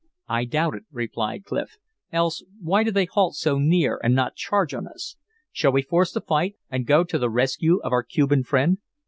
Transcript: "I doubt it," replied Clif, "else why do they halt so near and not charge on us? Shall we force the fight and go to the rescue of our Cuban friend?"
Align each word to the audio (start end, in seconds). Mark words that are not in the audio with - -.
"I 0.27 0.45
doubt 0.45 0.73
it," 0.73 0.85
replied 0.91 1.43
Clif, 1.45 1.77
"else 2.11 2.43
why 2.59 2.83
do 2.83 2.89
they 2.89 3.05
halt 3.05 3.35
so 3.35 3.59
near 3.59 3.99
and 4.03 4.15
not 4.15 4.33
charge 4.35 4.73
on 4.73 4.87
us? 4.87 5.15
Shall 5.51 5.71
we 5.73 5.83
force 5.83 6.11
the 6.11 6.21
fight 6.21 6.55
and 6.71 6.87
go 6.87 7.03
to 7.03 7.19
the 7.19 7.29
rescue 7.29 7.77
of 7.83 7.91
our 7.93 8.01
Cuban 8.01 8.43
friend?" 8.43 8.79